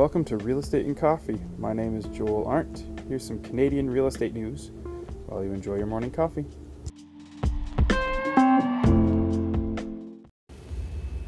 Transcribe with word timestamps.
Welcome 0.00 0.24
to 0.24 0.38
Real 0.38 0.60
Estate 0.60 0.86
and 0.86 0.96
Coffee. 0.96 1.38
My 1.58 1.74
name 1.74 1.94
is 1.94 2.06
Joel 2.06 2.46
Arndt. 2.46 2.84
Here's 3.06 3.22
some 3.22 3.38
Canadian 3.42 3.90
real 3.90 4.06
estate 4.06 4.32
news 4.32 4.70
while 5.26 5.44
you 5.44 5.52
enjoy 5.52 5.76
your 5.76 5.86
morning 5.86 6.10
coffee. 6.10 6.46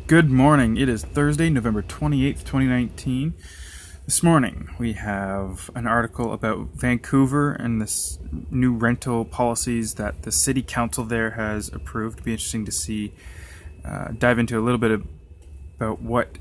Good 0.06 0.30
morning. 0.30 0.78
It 0.78 0.88
is 0.88 1.04
Thursday, 1.04 1.50
November 1.50 1.82
28th, 1.82 2.44
2019. 2.44 3.34
This 4.06 4.22
morning 4.22 4.70
we 4.78 4.94
have 4.94 5.70
an 5.74 5.86
article 5.86 6.32
about 6.32 6.68
Vancouver 6.72 7.52
and 7.52 7.78
this 7.78 8.18
new 8.50 8.72
rental 8.72 9.26
policies 9.26 9.96
that 9.96 10.22
the 10.22 10.32
city 10.32 10.62
council 10.62 11.04
there 11.04 11.32
has 11.32 11.68
approved. 11.68 12.20
It'd 12.20 12.24
be 12.24 12.32
interesting 12.32 12.64
to 12.64 12.72
see, 12.72 13.12
uh, 13.84 14.12
dive 14.18 14.38
into 14.38 14.58
a 14.58 14.62
little 14.62 14.78
bit 14.78 14.92
of, 14.92 15.06
about 15.76 16.00
what 16.00 16.38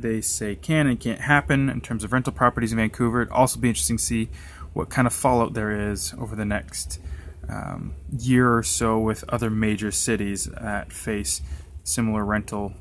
they 0.00 0.20
say 0.20 0.54
can 0.54 0.86
and 0.86 0.98
can't 0.98 1.20
happen 1.20 1.68
in 1.68 1.80
terms 1.80 2.04
of 2.04 2.12
rental 2.12 2.32
properties 2.32 2.72
in 2.72 2.78
Vancouver. 2.78 3.22
It'd 3.22 3.32
also 3.32 3.60
be 3.60 3.68
interesting 3.68 3.98
to 3.98 4.02
see 4.02 4.28
what 4.72 4.88
kind 4.88 5.06
of 5.06 5.12
fallout 5.12 5.54
there 5.54 5.90
is 5.90 6.14
over 6.18 6.34
the 6.34 6.44
next 6.44 7.00
um, 7.48 7.94
year 8.18 8.56
or 8.56 8.62
so 8.62 8.98
with 8.98 9.24
other 9.28 9.50
major 9.50 9.90
cities 9.90 10.46
that 10.46 10.92
face 10.92 11.42
similar 11.84 12.24
rental. 12.24 12.72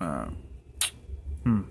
Uh, 0.00 0.26
hmm, 1.42 1.62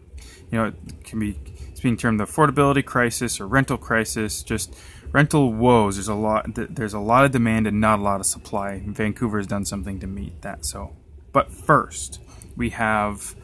you 0.51 0.57
know, 0.57 0.65
it 0.65 1.03
can 1.03 1.19
be 1.19 1.39
it's 1.69 1.79
being 1.79 1.97
termed 1.97 2.19
the 2.19 2.25
affordability 2.25 2.83
crisis 2.83 3.39
or 3.39 3.47
rental 3.47 3.77
crisis. 3.77 4.43
Just 4.43 4.75
rental 5.11 5.53
woes. 5.53 5.95
There's 5.95 6.07
a 6.07 6.15
lot. 6.15 6.47
There's 6.53 6.93
a 6.93 6.99
lot 6.99 7.25
of 7.25 7.31
demand 7.31 7.67
and 7.67 7.79
not 7.79 7.99
a 7.99 8.01
lot 8.01 8.19
of 8.19 8.25
supply. 8.25 8.83
Vancouver 8.85 9.37
has 9.37 9.47
done 9.47 9.65
something 9.65 9.99
to 9.99 10.07
meet 10.07 10.41
that. 10.41 10.65
So, 10.65 10.95
but 11.31 11.51
first 11.51 12.19
we 12.57 12.71
have 12.71 13.35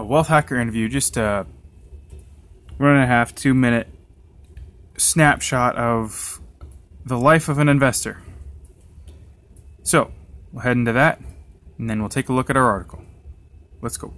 a 0.00 0.04
wealth 0.04 0.28
hacker 0.28 0.58
interview, 0.58 0.88
just 0.88 1.16
a 1.16 1.46
one 2.78 2.90
and 2.90 3.02
a 3.02 3.06
half, 3.06 3.34
two 3.34 3.52
minute 3.54 3.86
snapshot 4.96 5.76
of 5.76 6.40
the 7.04 7.18
life 7.18 7.48
of 7.48 7.58
an 7.58 7.68
investor. 7.68 8.22
So, 9.82 10.10
we'll 10.52 10.62
head 10.62 10.76
into 10.76 10.92
that, 10.92 11.20
and 11.78 11.88
then 11.88 12.00
we'll 12.00 12.08
take 12.08 12.28
a 12.28 12.32
look 12.32 12.50
at 12.50 12.56
our 12.56 12.66
article. 12.66 13.02
Let's 13.82 13.96
go. 13.96 14.12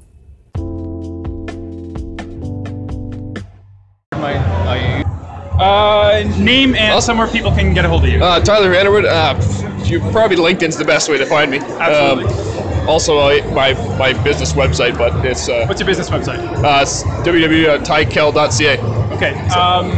Uh, 5.59 6.25
name 6.39 6.75
and 6.75 7.03
somewhere 7.03 7.29
people 7.29 7.53
can 7.53 7.73
get 7.73 7.85
a 7.85 7.89
hold 7.89 8.05
of 8.05 8.11
you. 8.11 8.23
Uh, 8.23 8.41
Tyler 8.41 8.73
Vanderwood. 8.73 9.05
Uh, 9.05 9.85
you 9.85 10.01
probably 10.11 10.37
LinkedIn's 10.37 10.77
the 10.77 10.85
best 10.85 11.09
way 11.09 11.19
to 11.19 11.27
find 11.27 11.51
me. 11.51 11.59
Absolutely. 11.59 12.33
Um, 12.33 12.52
also, 12.87 13.19
uh, 13.19 13.41
my 13.53 13.73
my 13.99 14.13
business 14.25 14.53
website, 14.53 14.97
but 14.99 15.25
it's 15.25 15.49
uh, 15.49 15.65
What's 15.67 15.81
your 15.81 15.87
business 15.87 16.11
website? 16.11 16.39
uh, 16.65 16.85
www.tykel.ca. 17.25 18.79
Okay. 19.17 19.35
Um, 19.51 19.91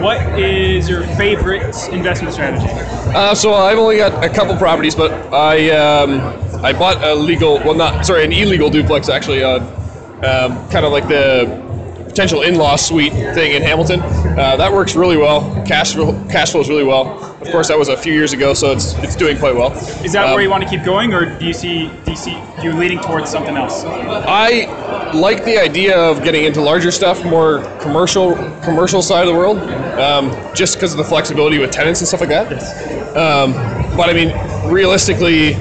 what 0.00 0.38
is 0.38 0.88
your 0.88 1.02
favorite 1.16 1.62
investment 1.92 2.32
strategy? 2.32 2.66
Uh, 3.14 3.34
so 3.34 3.52
I've 3.54 3.78
only 3.78 3.98
got 3.98 4.24
a 4.24 4.28
couple 4.28 4.56
properties, 4.56 4.94
but 4.94 5.12
I 5.32 5.70
um, 5.70 6.20
I 6.64 6.72
bought 6.72 7.02
a 7.04 7.14
legal, 7.14 7.58
well, 7.58 7.74
not 7.74 8.04
sorry, 8.06 8.24
an 8.24 8.32
illegal 8.32 8.70
duplex 8.70 9.08
actually. 9.08 9.42
Uh, 9.42 9.58
um, 10.22 10.68
kind 10.68 10.84
of 10.84 10.92
like 10.92 11.08
the 11.08 12.04
potential 12.06 12.42
in-law 12.42 12.76
suite 12.76 13.12
thing 13.12 13.52
in 13.52 13.62
Hamilton. 13.62 14.00
Uh, 14.00 14.56
that 14.56 14.72
works 14.72 14.94
really 14.96 15.16
well. 15.16 15.40
Cash 15.66 15.94
cash 16.30 16.52
flows 16.52 16.68
really 16.68 16.84
well. 16.84 17.29
Of 17.40 17.50
course, 17.50 17.68
that 17.68 17.78
was 17.78 17.88
a 17.88 17.96
few 17.96 18.12
years 18.12 18.34
ago, 18.34 18.52
so 18.52 18.70
it's 18.72 18.94
it's 18.98 19.16
doing 19.16 19.38
quite 19.38 19.54
well. 19.54 19.72
Is 20.04 20.12
that 20.12 20.26
Um, 20.26 20.32
where 20.34 20.42
you 20.42 20.50
want 20.50 20.62
to 20.62 20.68
keep 20.68 20.84
going, 20.84 21.14
or 21.14 21.24
do 21.24 21.46
you 21.46 21.54
see 21.54 21.90
do 22.04 22.10
you 22.10 22.16
see 22.16 22.36
you 22.62 22.72
leaning 22.72 22.98
towards 23.00 23.30
something 23.30 23.56
else? 23.56 23.82
I 23.86 24.68
like 25.14 25.44
the 25.46 25.56
idea 25.58 25.98
of 25.98 26.22
getting 26.22 26.44
into 26.44 26.60
larger 26.60 26.90
stuff, 26.90 27.24
more 27.24 27.62
commercial 27.80 28.34
commercial 28.62 29.00
side 29.00 29.26
of 29.26 29.32
the 29.32 29.38
world, 29.38 29.58
um, 29.98 30.30
just 30.54 30.74
because 30.74 30.92
of 30.92 30.98
the 30.98 31.04
flexibility 31.04 31.58
with 31.58 31.70
tenants 31.70 32.00
and 32.00 32.08
stuff 32.08 32.20
like 32.20 32.28
that. 32.28 32.46
Um, 33.16 33.52
but 33.96 34.10
I 34.10 34.12
mean, 34.12 34.32
realistically, 34.70 35.52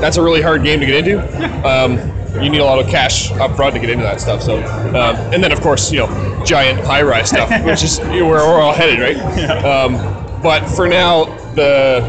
that's 0.00 0.16
a 0.18 0.22
really 0.22 0.40
hard 0.40 0.62
game 0.62 0.78
to 0.78 0.86
get 0.86 1.06
into. 1.06 1.68
Um, 1.68 1.98
you 2.42 2.48
need 2.50 2.60
a 2.60 2.64
lot 2.64 2.78
of 2.78 2.88
cash 2.88 3.32
up 3.32 3.56
front 3.56 3.74
to 3.74 3.80
get 3.80 3.90
into 3.90 4.04
that 4.04 4.20
stuff. 4.20 4.40
So, 4.42 4.58
um, 4.88 5.16
and 5.32 5.42
then 5.42 5.50
of 5.50 5.60
course, 5.60 5.90
you 5.90 5.98
know, 5.98 6.44
giant 6.44 6.78
high-rise 6.80 7.28
stuff, 7.30 7.50
which 7.64 7.82
is 7.82 7.98
you 7.98 8.20
know, 8.20 8.26
where 8.26 8.46
we're 8.46 8.60
all 8.60 8.72
headed, 8.72 9.00
right? 9.00 9.16
Um, 9.64 10.23
but 10.44 10.68
for 10.68 10.86
now, 10.86 11.24
the 11.54 12.02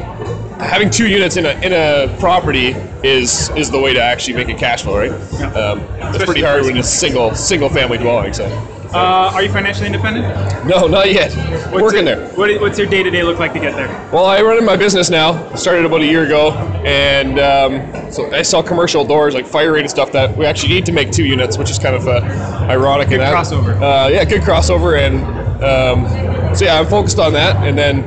having 0.59 0.89
two 0.89 1.07
units 1.07 1.37
in 1.37 1.45
a 1.45 1.51
in 1.65 1.71
a 1.73 2.13
property 2.19 2.75
is 3.03 3.49
is 3.51 3.71
the 3.71 3.79
way 3.79 3.93
to 3.93 4.01
actually 4.01 4.33
make 4.35 4.49
a 4.49 4.53
cash 4.59 4.83
flow, 4.83 4.97
right? 4.99 5.11
Um, 5.55 5.79
it's 6.13 6.23
pretty 6.25 6.41
hard 6.43 6.63
when 6.65 6.77
it's 6.77 6.89
single 6.89 7.33
single 7.33 7.69
family 7.69 7.97
dwelling. 7.97 8.33
So, 8.33 8.45
Uh, 8.93 9.31
are 9.33 9.43
you 9.43 9.49
financially 9.49 9.87
independent? 9.87 10.25
no, 10.65 10.87
not 10.87 11.11
yet. 11.11 11.31
What's 11.71 11.81
Working 11.81 12.07
it- 12.07 12.15
there. 12.15 12.27
What, 12.35 12.61
what's 12.61 12.77
your 12.77 12.87
day 12.87 13.03
to 13.03 13.09
day 13.09 13.23
look 13.23 13.39
like 13.39 13.51
to 13.53 13.59
get 13.59 13.75
there? 13.75 13.89
Well, 14.11 14.25
I 14.25 14.41
run 14.41 14.57
in 14.57 14.65
my 14.65 14.77
business 14.77 15.09
now. 15.09 15.53
Started 15.55 15.85
about 15.85 16.01
a 16.01 16.05
year 16.05 16.23
ago, 16.25 16.51
and 16.85 17.39
um, 17.39 18.11
so 18.11 18.31
I 18.33 18.41
sell 18.41 18.63
commercial 18.63 19.03
doors 19.05 19.33
like 19.33 19.45
fire 19.45 19.71
rated 19.73 19.89
stuff 19.91 20.11
that 20.13 20.35
we 20.37 20.45
actually 20.45 20.73
need 20.75 20.85
to 20.85 20.91
make 20.93 21.11
two 21.11 21.25
units, 21.25 21.57
which 21.57 21.69
is 21.71 21.79
kind 21.79 21.95
of 21.95 22.07
uh, 22.07 22.21
ironic. 22.69 23.09
that. 23.09 23.33
crossover. 23.33 23.75
Uh, 23.81 24.09
yeah, 24.09 24.23
good 24.25 24.41
crossover, 24.41 24.97
and 25.05 25.15
um, 25.63 26.55
so 26.55 26.63
yeah, 26.65 26.79
I'm 26.79 26.85
focused 26.87 27.19
on 27.19 27.33
that, 27.33 27.55
and 27.67 27.77
then 27.77 28.03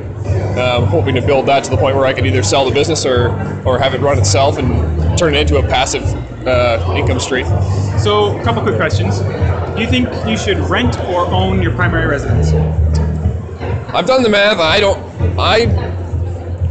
um, 0.59 0.85
hoping 0.85 1.15
to 1.15 1.21
build 1.21 1.45
that 1.47 1.63
to 1.63 1.69
the 1.69 1.77
point 1.77 1.95
where 1.95 2.05
I 2.05 2.13
can 2.13 2.25
either 2.25 2.43
sell 2.43 2.65
the 2.65 2.73
business 2.73 3.05
or 3.05 3.29
or 3.65 3.79
have 3.79 3.93
it 3.93 4.01
run 4.01 4.17
itself 4.17 4.57
and 4.57 5.17
turn 5.17 5.35
it 5.35 5.41
into 5.41 5.57
a 5.57 5.63
passive 5.63 6.03
uh, 6.47 6.93
income 6.95 7.19
stream. 7.19 7.45
So, 7.99 8.37
a 8.37 8.43
couple 8.43 8.61
quick 8.61 8.75
questions. 8.75 9.19
Do 9.19 9.81
you 9.81 9.87
think 9.87 10.07
you 10.27 10.37
should 10.37 10.57
rent 10.57 10.97
or 11.01 11.25
own 11.27 11.61
your 11.61 11.73
primary 11.73 12.07
residence? 12.07 12.53
I've 13.93 14.05
done 14.05 14.23
the 14.23 14.29
math. 14.29 14.59
I 14.59 14.79
don't. 14.79 14.99
I 15.39 15.65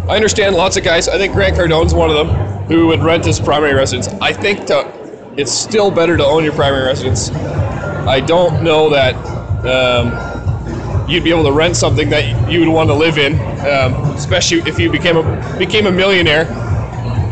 I 0.09 0.17
understand 0.17 0.57
lots 0.57 0.77
of 0.77 0.85
guys. 0.85 1.09
I 1.09 1.19
think 1.19 1.35
Grant 1.35 1.57
Cardone's 1.57 1.95
one 1.95 2.11
of 2.11 2.17
them 2.17 2.29
who 2.67 2.87
would 2.89 3.03
rent 3.03 3.25
his 3.25 3.41
primary 3.41 3.75
residence. 3.75 4.09
I 4.21 4.33
think 4.33 4.67
to, 4.67 4.87
it's 5.37 5.53
still 5.53 5.91
better 5.91 6.17
to 6.17 6.25
own 6.25 6.45
your 6.45 6.53
primary 6.53 6.87
residence. 6.87 7.31
I 7.31 8.21
don't 8.21 8.63
know 8.63 8.89
that 8.91 9.15
um, 9.67 10.28
you'd 11.09 11.25
be 11.25 11.31
able 11.31 11.45
to 11.45 11.53
rent 11.53 11.77
something 11.77 12.09
that 12.11 12.51
you 12.51 12.61
would 12.61 12.69
want 12.69 12.89
to 12.91 12.95
live 12.95 13.19
in, 13.19 13.35
um, 13.67 13.95
especially 14.15 14.59
if 14.69 14.79
you 14.79 14.91
became 14.91 15.17
a 15.17 15.59
became 15.59 15.87
a 15.87 15.93
millionaire. 15.93 16.45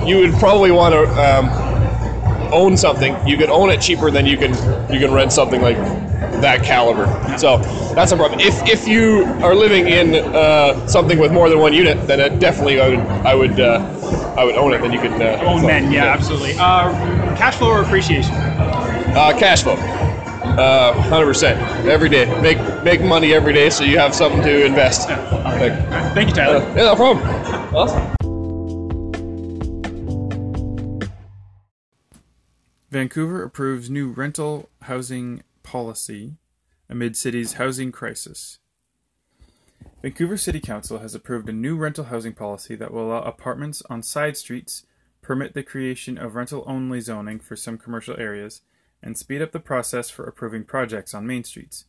You 0.07 0.19
would 0.19 0.35
probably 0.35 0.71
want 0.71 0.95
to 0.95 1.03
um, 1.21 2.53
own 2.53 2.77
something. 2.77 3.17
You 3.27 3.37
could 3.37 3.51
own 3.51 3.71
it 3.71 3.81
cheaper 3.81 4.11
than 4.11 4.27
you 4.27 4.37
can 4.37 4.53
you 4.93 5.01
can 5.01 5.13
rent 5.13 5.33
something 5.33 5.61
like 5.61 5.77
that 6.41 6.63
caliber. 6.63 7.07
So 7.39 7.59
that's 7.95 8.13
a 8.13 8.17
problem. 8.17 8.41
If 8.41 8.67
if 8.69 8.89
you 8.89 9.25
are 9.43 9.55
living 9.55 9.89
in 9.89 10.15
uh, 10.35 10.87
something 10.87 11.19
with 11.19 11.33
more 11.33 11.49
than 11.49 11.59
one 11.59 11.73
unit, 11.73 12.07
then 12.07 12.21
it 12.21 12.39
definitely 12.39 12.81
I 12.81 12.89
would 12.89 13.01
I 13.27 13.35
would 13.35 13.61
uh, 13.61 14.35
I 14.37 14.45
would 14.45 14.57
own 14.57 14.73
it. 14.75 14.81
Then 14.81 14.93
you 14.93 15.01
could 15.01 15.21
uh, 15.21 15.43
Own 15.45 15.63
men, 15.63 15.91
yeah, 15.91 16.05
absolutely. 16.07 16.55
Uh, 16.59 16.93
cash 17.37 17.57
flow 17.57 17.69
or 17.69 17.83
appreciation? 17.83 18.35
Uh, 18.35 19.33
cash 19.39 19.63
flow, 19.63 19.77
uh, 20.59 20.93
hundred 21.03 21.27
percent 21.27 21.61
every 21.87 22.09
day. 22.09 22.27
Make 22.41 22.59
make 22.85 23.01
money 23.03 23.33
every 23.35 23.53
day, 23.53 23.71
so 23.71 23.85
you 23.85 23.99
have 23.99 24.15
something 24.15 24.43
to 24.43 24.65
invest. 24.65 25.09
Yeah, 25.09 25.21
Like, 25.61 26.15
Thank 26.15 26.29
you, 26.31 26.35
Tyler. 26.35 26.61
yeah, 26.77 26.85
no 26.85 26.97
problem. 26.97 27.27
Awesome. 27.75 28.13
Vancouver 32.91 33.43
approves 33.43 33.91
new 33.91 34.11
rental 34.11 34.71
housing 34.83 35.43
policy 35.63 36.37
amid 36.89 37.17
city's 37.17 37.55
housing 37.55 37.91
crisis. 37.93 38.59
Vancouver 40.03 40.37
City 40.37 40.61
Council 40.61 40.99
has 41.01 41.15
approved 41.15 41.49
a 41.49 41.53
new 41.53 41.77
rental 41.77 42.05
housing 42.05 42.33
policy 42.33 42.77
that 42.77 42.93
will 42.93 43.09
allow 43.09 43.23
apartments 43.23 43.83
on 43.91 44.03
side 44.03 44.37
streets, 44.37 44.87
permit 45.21 45.53
the 45.53 45.65
creation 45.65 46.17
of 46.17 46.37
rental 46.37 46.63
only 46.67 47.01
zoning 47.01 47.41
for 47.41 47.57
some 47.57 47.77
commercial 47.77 48.17
areas, 48.19 48.63
and 49.07 49.17
speed 49.17 49.41
up 49.41 49.53
the 49.53 49.61
process 49.61 50.11
for 50.11 50.25
approving 50.25 50.65
projects 50.65 51.15
on 51.15 51.27
main 51.27 51.45
streets. 51.45 51.85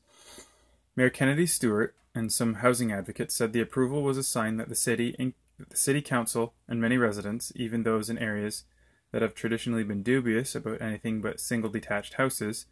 Mayor 0.96 1.10
Kennedy 1.10 1.48
Stewart 1.48 1.96
and 2.14 2.32
some 2.32 2.56
housing 2.56 2.92
advocates 2.92 3.34
said 3.34 3.54
the 3.54 3.62
approval 3.62 4.04
was 4.04 4.20
a 4.20 4.24
sign 4.24 4.58
that 4.58 4.70
the 4.70 4.76
city, 4.76 5.16
in, 5.18 5.34
the 5.58 5.76
city 5.76 6.00
council, 6.00 6.54
and 6.68 6.80
many 6.80 6.96
residents, 6.96 7.52
even 7.56 7.82
those 7.82 8.12
in 8.12 8.20
areas 8.20 8.66
that 9.12 9.24
have 9.24 9.34
traditionally 9.34 9.84
been 9.84 10.04
dubious 10.04 10.54
about 10.54 10.80
anything 10.80 11.20
but 11.20 11.40
single 11.40 11.72
detached 11.72 12.14
houses, 12.14 12.68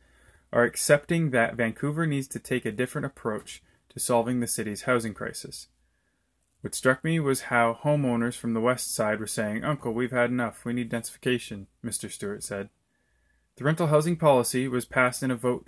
are 0.53 0.63
accepting 0.63 1.31
that 1.31 1.55
Vancouver 1.55 2.05
needs 2.05 2.27
to 2.27 2.39
take 2.39 2.65
a 2.65 2.71
different 2.71 3.05
approach 3.05 3.63
to 3.89 3.99
solving 3.99 4.41
the 4.41 4.47
city's 4.47 4.83
housing 4.83 5.15
crisis. 5.15 5.69
What 6.61 6.75
struck 6.75 7.03
me 7.03 7.19
was 7.19 7.41
how 7.41 7.79
homeowners 7.83 8.37
from 8.37 8.53
the 8.53 8.61
west 8.61 8.93
side 8.93 9.19
were 9.19 9.25
saying, 9.25 9.63
Uncle, 9.63 9.91
we've 9.91 10.11
had 10.11 10.29
enough. 10.29 10.65
We 10.65 10.73
need 10.73 10.91
densification, 10.91 11.65
Mr. 11.83 12.11
Stewart 12.11 12.43
said. 12.43 12.69
The 13.57 13.63
rental 13.63 13.87
housing 13.87 14.17
policy 14.17 14.67
was 14.67 14.85
passed 14.85 15.23
in 15.23 15.31
a 15.31 15.35
vote 15.35 15.67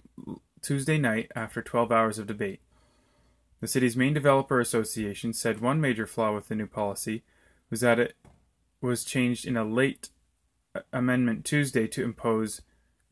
Tuesday 0.61 0.97
night 0.97 1.31
after 1.35 1.61
12 1.61 1.91
hours 1.91 2.19
of 2.19 2.27
debate. 2.27 2.59
The 3.61 3.67
city's 3.67 3.95
main 3.95 4.13
developer 4.13 4.59
association 4.59 5.33
said 5.33 5.61
one 5.61 5.79
major 5.79 6.05
flaw 6.05 6.35
with 6.35 6.49
the 6.49 6.55
new 6.55 6.67
policy 6.67 7.23
was 7.69 7.79
that 7.79 7.99
it 7.99 8.15
was 8.81 9.05
changed 9.05 9.45
in 9.45 9.55
a 9.55 9.63
late 9.63 10.09
amendment 10.91 11.45
Tuesday 11.45 11.87
to 11.87 12.03
impose 12.03 12.61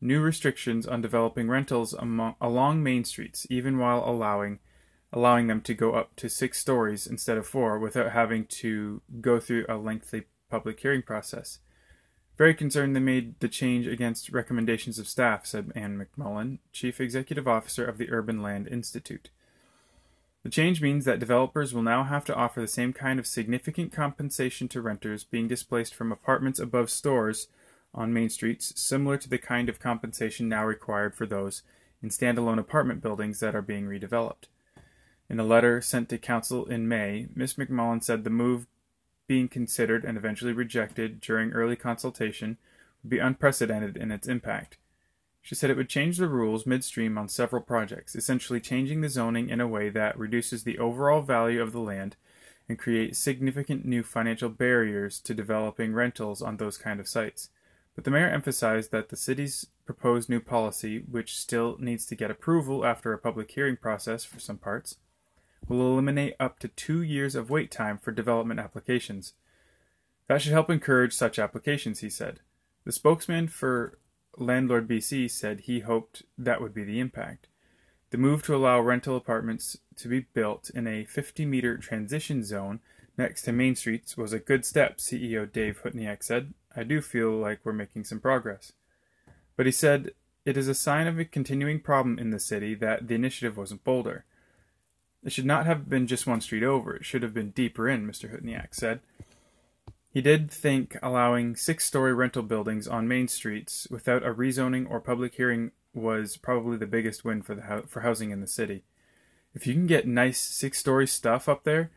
new 0.00 0.20
restrictions 0.20 0.86
on 0.86 1.00
developing 1.00 1.48
rentals 1.48 1.94
among, 1.94 2.34
along 2.40 2.82
main 2.82 3.04
streets, 3.04 3.46
even 3.50 3.78
while 3.78 4.04
allowing 4.06 4.58
allowing 5.12 5.46
them 5.46 5.60
to 5.62 5.72
go 5.72 5.92
up 5.92 6.14
to 6.16 6.28
six 6.28 6.58
stories 6.58 7.06
instead 7.06 7.38
of 7.38 7.46
four 7.46 7.78
without 7.78 8.12
having 8.12 8.44
to 8.44 9.00
go 9.20 9.40
through 9.40 9.64
a 9.68 9.76
lengthy 9.76 10.24
public 10.50 10.78
hearing 10.80 11.00
process. 11.00 11.60
Very 12.36 12.54
concerned 12.54 12.94
they 12.94 13.00
made 13.00 13.40
the 13.40 13.48
change 13.48 13.86
against 13.86 14.30
recommendations 14.30 14.98
of 14.98 15.08
staff, 15.08 15.46
said 15.46 15.72
Anne 15.74 15.98
McMullin, 15.98 16.58
Chief 16.72 17.00
Executive 17.00 17.48
Officer 17.48 17.84
of 17.84 17.96
the 17.96 18.10
Urban 18.10 18.42
Land 18.42 18.68
Institute. 18.68 19.30
The 20.42 20.50
change 20.50 20.80
means 20.80 21.06
that 21.06 21.18
developers 21.18 21.74
will 21.74 21.82
now 21.82 22.04
have 22.04 22.24
to 22.26 22.34
offer 22.34 22.60
the 22.60 22.68
same 22.68 22.92
kind 22.92 23.18
of 23.18 23.26
significant 23.26 23.90
compensation 23.90 24.68
to 24.68 24.82
renters 24.82 25.24
being 25.24 25.48
displaced 25.48 25.94
from 25.94 26.12
apartments 26.12 26.60
above 26.60 26.90
stores 26.90 27.48
on 27.94 28.12
main 28.12 28.28
streets, 28.28 28.72
similar 28.80 29.16
to 29.16 29.28
the 29.28 29.38
kind 29.38 29.68
of 29.68 29.80
compensation 29.80 30.48
now 30.48 30.64
required 30.64 31.14
for 31.14 31.26
those 31.26 31.62
in 32.02 32.10
standalone 32.10 32.58
apartment 32.58 33.00
buildings 33.00 33.40
that 33.40 33.56
are 33.56 33.62
being 33.62 33.86
redeveloped. 33.86 34.44
In 35.28 35.40
a 35.40 35.44
letter 35.44 35.80
sent 35.80 36.10
to 36.10 36.18
Council 36.18 36.66
in 36.66 36.86
May, 36.86 37.26
Ms. 37.34 37.54
McMullin 37.54 38.04
said 38.04 38.22
the 38.22 38.30
move 38.30 38.66
being 39.26 39.48
considered 39.48 40.04
and 40.04 40.16
eventually 40.16 40.52
rejected 40.52 41.20
during 41.20 41.52
early 41.52 41.76
consultation 41.76 42.58
would 43.02 43.10
be 43.10 43.18
unprecedented 43.18 43.96
in 43.96 44.10
its 44.10 44.28
impact. 44.28 44.78
She 45.42 45.54
said 45.54 45.70
it 45.70 45.76
would 45.76 45.88
change 45.88 46.18
the 46.18 46.26
rules 46.26 46.66
midstream 46.66 47.16
on 47.16 47.28
several 47.28 47.62
projects, 47.62 48.16
essentially 48.16 48.60
changing 48.60 49.00
the 49.00 49.08
zoning 49.08 49.48
in 49.48 49.60
a 49.60 49.68
way 49.68 49.90
that 49.90 50.18
reduces 50.18 50.64
the 50.64 50.78
overall 50.78 51.22
value 51.22 51.62
of 51.62 51.72
the 51.72 51.80
land 51.80 52.16
and 52.68 52.78
creates 52.78 53.18
significant 53.18 53.84
new 53.84 54.02
financial 54.02 54.48
barriers 54.48 55.20
to 55.20 55.34
developing 55.34 55.92
rentals 55.92 56.42
on 56.42 56.56
those 56.56 56.76
kind 56.76 56.98
of 56.98 57.06
sites. 57.06 57.50
But 57.94 58.04
the 58.04 58.10
mayor 58.10 58.28
emphasized 58.28 58.90
that 58.90 59.08
the 59.08 59.16
city's 59.16 59.66
proposed 59.84 60.28
new 60.28 60.40
policy, 60.40 60.98
which 60.98 61.38
still 61.38 61.76
needs 61.78 62.06
to 62.06 62.16
get 62.16 62.30
approval 62.30 62.84
after 62.84 63.12
a 63.12 63.18
public 63.18 63.50
hearing 63.52 63.76
process 63.76 64.24
for 64.24 64.40
some 64.40 64.58
parts, 64.58 64.96
will 65.68 65.92
eliminate 65.92 66.34
up 66.38 66.58
to 66.60 66.68
two 66.68 67.02
years 67.02 67.34
of 67.34 67.50
wait 67.50 67.70
time 67.70 67.98
for 67.98 68.12
development 68.12 68.60
applications. 68.60 69.34
That 70.28 70.42
should 70.42 70.52
help 70.52 70.70
encourage 70.70 71.12
such 71.12 71.38
applications, 71.38 72.00
he 72.00 72.10
said. 72.10 72.40
The 72.84 72.92
spokesman 72.92 73.48
for 73.48 73.98
Landlord 74.36 74.88
BC 74.88 75.30
said 75.30 75.60
he 75.60 75.80
hoped 75.80 76.22
that 76.36 76.60
would 76.60 76.74
be 76.74 76.84
the 76.84 77.00
impact. 77.00 77.48
The 78.10 78.18
move 78.18 78.42
to 78.44 78.54
allow 78.54 78.80
rental 78.80 79.16
apartments 79.16 79.78
to 79.96 80.08
be 80.08 80.20
built 80.20 80.70
in 80.70 80.86
a 80.86 81.04
50 81.04 81.44
meter 81.46 81.76
transition 81.78 82.44
zone 82.44 82.80
next 83.18 83.42
to 83.42 83.52
main 83.52 83.74
streets 83.74 84.16
was 84.16 84.32
a 84.32 84.38
good 84.38 84.64
step, 84.64 84.98
CEO 84.98 85.50
Dave 85.50 85.82
Hutniak 85.82 86.22
said. 86.22 86.54
I 86.74 86.84
do 86.84 87.00
feel 87.00 87.30
like 87.30 87.60
we're 87.64 87.72
making 87.72 88.04
some 88.04 88.20
progress. 88.20 88.72
But 89.56 89.66
he 89.66 89.72
said 89.72 90.10
it 90.44 90.56
is 90.56 90.68
a 90.68 90.74
sign 90.74 91.06
of 91.06 91.18
a 91.18 91.24
continuing 91.24 91.80
problem 91.80 92.18
in 92.18 92.30
the 92.30 92.38
city 92.38 92.74
that 92.76 93.08
the 93.08 93.14
initiative 93.14 93.56
wasn't 93.56 93.84
bolder. 93.84 94.24
It 95.26 95.32
should 95.32 95.44
not 95.44 95.66
have 95.66 95.88
been 95.88 96.06
just 96.06 96.24
one 96.24 96.40
street 96.40 96.62
over. 96.62 96.94
It 96.94 97.04
should 97.04 97.24
have 97.24 97.34
been 97.34 97.50
deeper 97.50 97.88
in, 97.88 98.06
Mr. 98.06 98.32
Hutniak 98.32 98.68
said. 98.70 99.00
He 100.08 100.22
did 100.22 100.52
think 100.52 100.96
allowing 101.02 101.56
six 101.56 101.84
story 101.84 102.14
rental 102.14 102.44
buildings 102.44 102.86
on 102.86 103.08
main 103.08 103.26
streets 103.26 103.88
without 103.90 104.24
a 104.24 104.32
rezoning 104.32 104.88
or 104.88 105.00
public 105.00 105.34
hearing 105.34 105.72
was 105.92 106.36
probably 106.36 106.76
the 106.76 106.86
biggest 106.86 107.24
win 107.24 107.42
for, 107.42 107.56
the, 107.56 107.82
for 107.88 108.02
housing 108.02 108.30
in 108.30 108.40
the 108.40 108.46
city. 108.46 108.84
If 109.52 109.66
you 109.66 109.74
can 109.74 109.88
get 109.88 110.06
nice 110.06 110.38
six 110.38 110.78
story 110.78 111.08
stuff 111.08 111.48
up 111.48 111.64
there, 111.64 111.90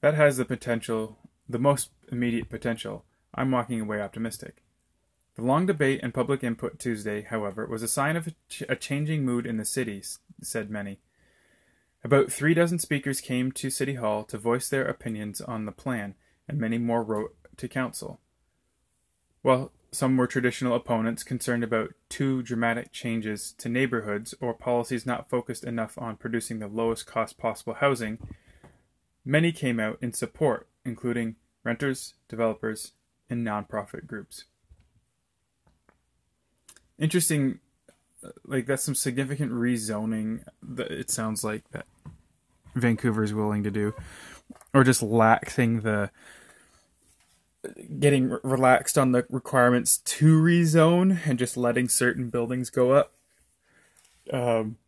that 0.00 0.14
has 0.14 0.36
the 0.36 0.44
potential, 0.44 1.18
the 1.48 1.60
most 1.60 1.90
immediate 2.10 2.50
potential. 2.50 3.04
I'm 3.32 3.52
walking 3.52 3.80
away 3.80 4.02
optimistic. 4.02 4.56
The 5.36 5.42
long 5.42 5.66
debate 5.66 6.00
and 6.02 6.12
public 6.12 6.42
input 6.42 6.80
Tuesday, 6.80 7.22
however, 7.22 7.64
was 7.64 7.84
a 7.84 7.88
sign 7.88 8.16
of 8.16 8.26
a, 8.26 8.32
ch- 8.48 8.64
a 8.68 8.74
changing 8.74 9.24
mood 9.24 9.46
in 9.46 9.56
the 9.56 9.64
city, 9.64 10.02
said 10.42 10.68
many. 10.68 10.98
About 12.04 12.32
three 12.32 12.52
dozen 12.52 12.78
speakers 12.80 13.20
came 13.20 13.52
to 13.52 13.70
City 13.70 13.94
Hall 13.94 14.24
to 14.24 14.36
voice 14.36 14.68
their 14.68 14.84
opinions 14.84 15.40
on 15.40 15.66
the 15.66 15.72
plan, 15.72 16.14
and 16.48 16.58
many 16.58 16.76
more 16.76 17.02
wrote 17.02 17.36
to 17.56 17.68
Council. 17.68 18.20
While 19.42 19.70
some 19.92 20.16
were 20.16 20.26
traditional 20.26 20.74
opponents 20.74 21.22
concerned 21.22 21.62
about 21.62 21.92
too 22.08 22.42
dramatic 22.42 22.92
changes 22.92 23.52
to 23.58 23.68
neighborhoods 23.68 24.34
or 24.40 24.54
policies 24.54 25.06
not 25.06 25.30
focused 25.30 25.64
enough 25.64 25.96
on 25.96 26.16
producing 26.16 26.58
the 26.58 26.66
lowest 26.66 27.06
cost 27.06 27.38
possible 27.38 27.74
housing, 27.74 28.18
many 29.24 29.52
came 29.52 29.78
out 29.78 29.98
in 30.00 30.12
support, 30.12 30.68
including 30.84 31.36
renters, 31.62 32.14
developers, 32.26 32.92
and 33.30 33.46
nonprofit 33.46 34.06
groups. 34.06 34.44
Interesting 36.98 37.60
uh, 38.24 38.30
like 38.44 38.66
that's 38.66 38.82
some 38.82 38.94
significant 38.94 39.52
rezoning 39.52 40.44
it 40.78 41.10
sounds 41.10 41.42
like 41.42 41.68
that 41.70 41.86
Vancouver 42.74 43.22
is 43.22 43.34
willing 43.34 43.62
to 43.62 43.70
do, 43.70 43.94
or 44.74 44.84
just 44.84 45.02
laxing 45.02 45.82
the 45.82 46.10
getting 47.98 48.36
relaxed 48.42 48.98
on 48.98 49.12
the 49.12 49.24
requirements 49.30 49.98
to 49.98 50.40
rezone 50.40 51.20
and 51.26 51.38
just 51.38 51.56
letting 51.56 51.88
certain 51.88 52.28
buildings 52.28 52.70
go 52.70 52.92
up. 52.92 53.12
Um, 54.32 54.78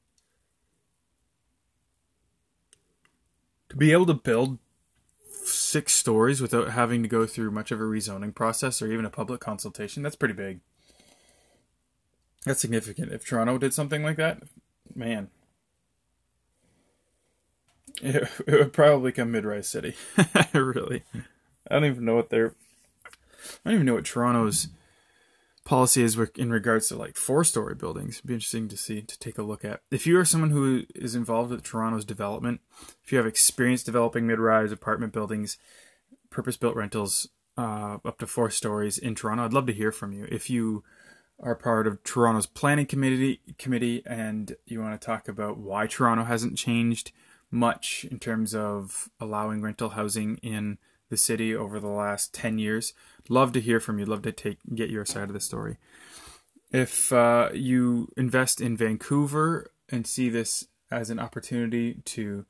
to 3.69 3.77
be 3.77 3.93
able 3.93 4.07
to 4.07 4.15
build 4.15 4.59
six 5.31 5.93
stories 5.93 6.41
without 6.41 6.71
having 6.71 7.03
to 7.03 7.09
go 7.09 7.27
through 7.27 7.51
much 7.51 7.71
of 7.71 7.81
a 7.81 7.85
rezoning 7.85 8.35
process 8.35 8.81
or 8.81 8.91
even 8.91 9.05
a 9.05 9.11
public 9.11 9.41
consultation, 9.41 10.03
that's 10.03 10.17
pretty 10.17 10.35
big. 10.35 10.61
That's 12.45 12.61
significant. 12.61 13.13
If 13.13 13.27
Toronto 13.27 13.59
did 13.59 13.73
something 13.73 14.03
like 14.03 14.17
that, 14.17 14.43
man, 14.95 15.29
it, 18.03 18.29
it 18.47 18.59
would 18.59 18.73
probably 18.73 19.13
come 19.13 19.33
mid-rise 19.33 19.69
city. 19.69 19.95
really, 20.53 21.03
I 21.71 21.75
don't 21.75 21.85
even 21.85 22.05
know 22.05 22.17
what 22.17 22.31
their, 22.31 22.55
I 23.65 23.71
don't 23.71 23.75
even 23.75 23.87
know 23.87 23.95
what 23.95 24.05
Toronto's 24.05 24.69
policy 25.65 26.03
is 26.03 26.19
in 26.37 26.51
regards 26.51 26.89
to 26.89 26.97
like 26.97 27.17
four-story 27.17 27.75
buildings. 27.75 28.17
It'd 28.17 28.27
be 28.27 28.35
interesting 28.35 28.69
to 28.69 28.77
see 28.77 29.01
to 29.01 29.19
take 29.19 29.39
a 29.39 29.43
look 29.43 29.65
at. 29.65 29.81
If 29.91 30.07
you 30.07 30.19
are 30.19 30.25
someone 30.25 30.51
who 30.51 30.85
is 30.95 31.15
involved 31.15 31.51
with 31.51 31.63
Toronto's 31.63 32.05
development, 32.05 32.61
if 33.03 33.13
you 33.13 33.19
have 33.19 33.27
experience 33.27 33.83
developing 33.83 34.27
mid-rise 34.27 34.73
apartment 34.73 35.13
buildings, 35.13 35.57
purpose-built 36.31 36.77
rentals 36.77 37.29
uh, 37.57 37.99
up 38.05 38.19
to 38.19 38.27
four 38.27 38.51
stories 38.51 38.99
in 38.99 39.15
Toronto, 39.15 39.45
I'd 39.45 39.53
love 39.53 39.67
to 39.67 39.73
hear 39.73 39.93
from 39.93 40.13
you. 40.13 40.27
If 40.31 40.51
you 40.51 40.85
are 41.41 41.55
part 41.55 41.87
of 41.87 42.03
Toronto's 42.05 42.47
planning 42.47 42.87
committee 42.87 43.41
committee 43.59 44.03
and 44.07 44.55
you 44.67 44.81
want 44.81 45.01
to 45.01 45.05
talk 45.05 45.29
about 45.29 45.59
why 45.59 45.87
Toronto 45.87 46.25
hasn't 46.25 46.57
changed 46.57 47.11
much 47.55 48.07
in 48.11 48.19
terms 48.19 48.55
of 48.55 49.09
allowing 49.21 49.63
rental 49.63 49.91
housing 49.91 50.37
in 50.39 50.79
the 51.11 51.17
city 51.17 51.55
over 51.55 51.79
the 51.79 51.89
last 51.89 52.35
10 52.35 52.59
years 52.59 52.93
love 53.29 53.53
to 53.53 53.61
hear 53.61 53.79
from 53.79 53.99
you 53.99 54.05
love 54.05 54.23
to 54.23 54.33
take 54.33 54.59
get 54.75 54.91
your 54.91 55.05
side 55.05 55.29
of 55.29 55.33
the 55.33 55.41
story 55.41 55.77
if 56.71 57.13
uh, 57.13 57.51
you 57.55 58.09
invest 58.17 58.61
in 58.61 58.77
Vancouver 58.77 59.71
and 59.91 60.07
see 60.07 60.29
this 60.29 60.67
as 60.91 61.09
an 61.09 61.21
opportunity 61.21 62.01
to 62.05 62.47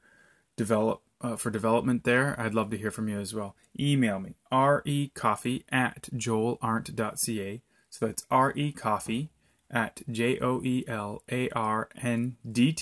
develop 0.56 1.02
uh, 1.20 1.37
for 1.37 1.50
development 1.50 2.04
there, 2.04 2.38
I'd 2.38 2.54
love 2.54 2.70
to 2.70 2.78
hear 2.78 2.90
from 2.90 3.08
you 3.08 3.20
as 3.20 3.34
well. 3.34 3.54
Email 3.78 4.20
me, 4.20 4.34
recoffee 4.50 5.64
at 5.70 6.08
joelarndt.ca 6.14 7.62
so 7.94 8.06
that's 8.06 8.26
R 8.28 8.52
E 8.56 8.73
Coffee 8.73 9.30
at 9.70 10.02
J 10.11 10.40
O 10.40 10.61
E 10.64 10.82
L 10.88 11.23
A 11.30 11.49
R 11.50 11.88
N 12.02 12.37
D. 12.50 12.73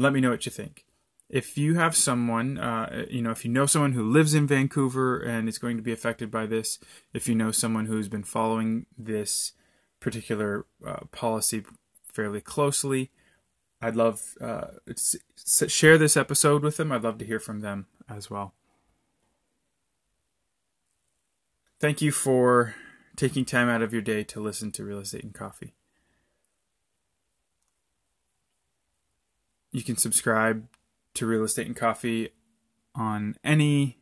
Let 0.00 0.14
me 0.14 0.20
know 0.20 0.30
what 0.30 0.46
you 0.46 0.52
think. 0.52 0.86
If 1.28 1.58
you 1.58 1.74
have 1.74 1.94
someone, 1.94 2.58
uh, 2.58 3.04
you 3.08 3.22
know, 3.22 3.30
if 3.30 3.44
you 3.44 3.50
know 3.50 3.66
someone 3.66 3.92
who 3.92 4.02
lives 4.02 4.34
in 4.34 4.46
Vancouver 4.46 5.20
and 5.20 5.48
is 5.48 5.58
going 5.58 5.76
to 5.76 5.82
be 5.82 5.92
affected 5.92 6.30
by 6.30 6.46
this, 6.46 6.78
if 7.12 7.28
you 7.28 7.34
know 7.34 7.52
someone 7.52 7.86
who's 7.86 8.08
been 8.08 8.24
following 8.24 8.86
this 8.96 9.52
particular 10.00 10.66
uh, 10.84 11.04
policy 11.12 11.64
fairly 12.12 12.40
closely, 12.40 13.10
I'd 13.82 13.94
love 13.94 14.34
uh, 14.40 14.68
share 15.68 15.98
this 15.98 16.16
episode 16.16 16.62
with 16.62 16.78
them. 16.78 16.90
I'd 16.90 17.04
love 17.04 17.18
to 17.18 17.26
hear 17.26 17.38
from 17.38 17.60
them 17.60 17.86
as 18.08 18.30
well. 18.30 18.54
Thank 21.78 22.02
you 22.02 22.10
for 22.10 22.74
taking 23.16 23.44
time 23.44 23.68
out 23.68 23.82
of 23.82 23.92
your 23.92 24.02
day 24.02 24.24
to 24.24 24.40
listen 24.40 24.72
to 24.72 24.84
Real 24.84 24.98
Estate 24.98 25.24
and 25.24 25.34
Coffee. 25.34 25.74
You 29.72 29.82
can 29.82 29.96
subscribe 29.96 30.66
to 31.14 31.26
Real 31.26 31.44
Estate 31.44 31.66
and 31.66 31.76
Coffee 31.76 32.30
on 32.94 33.36
any 33.44 33.98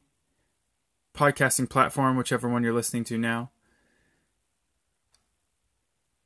podcasting 1.14 1.68
platform, 1.68 2.16
whichever 2.16 2.48
one 2.48 2.62
you're 2.62 2.72
listening 2.72 3.04
to 3.04 3.18
now. 3.18 3.50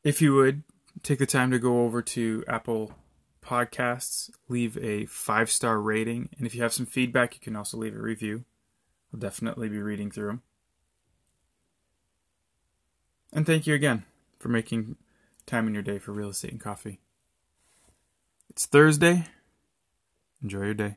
If 0.04 0.20
you 0.20 0.34
would, 0.34 0.62
take 1.02 1.18
the 1.18 1.26
time 1.26 1.50
to 1.50 1.58
go 1.58 1.82
over 1.82 2.02
to 2.02 2.44
Apple 2.46 2.92
Podcasts, 3.44 4.30
leave 4.48 4.76
a 4.78 5.06
five 5.06 5.50
star 5.50 5.80
rating, 5.80 6.28
and 6.38 6.46
if 6.46 6.54
you 6.54 6.62
have 6.62 6.72
some 6.72 6.86
feedback, 6.86 7.34
you 7.34 7.40
can 7.40 7.56
also 7.56 7.76
leave 7.76 7.96
a 7.96 8.00
review. 8.00 8.44
I'll 9.12 9.20
definitely 9.20 9.68
be 9.68 9.80
reading 9.80 10.10
through 10.10 10.28
them. 10.28 10.42
And 13.32 13.46
thank 13.46 13.66
you 13.66 13.74
again 13.74 14.04
for 14.38 14.48
making 14.48 14.96
time 15.46 15.66
in 15.66 15.74
your 15.74 15.82
day 15.82 15.98
for 15.98 16.12
real 16.12 16.28
estate 16.28 16.52
and 16.52 16.60
coffee. 16.60 17.01
It's 18.52 18.66
Thursday. 18.66 19.24
Enjoy 20.42 20.64
your 20.64 20.74
day. 20.74 20.96